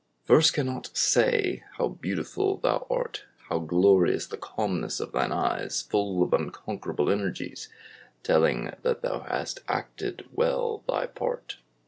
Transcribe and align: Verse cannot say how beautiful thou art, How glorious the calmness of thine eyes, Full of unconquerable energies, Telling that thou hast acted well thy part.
Verse 0.25 0.49
cannot 0.49 0.89
say 0.97 1.63
how 1.77 1.89
beautiful 1.89 2.57
thou 2.57 2.87
art, 2.89 3.25
How 3.49 3.59
glorious 3.59 4.25
the 4.25 4.35
calmness 4.35 4.99
of 4.99 5.11
thine 5.11 5.31
eyes, 5.31 5.83
Full 5.83 6.23
of 6.23 6.33
unconquerable 6.33 7.11
energies, 7.11 7.69
Telling 8.23 8.71
that 8.81 9.03
thou 9.03 9.19
hast 9.19 9.59
acted 9.67 10.25
well 10.31 10.83
thy 10.87 11.05
part. 11.05 11.57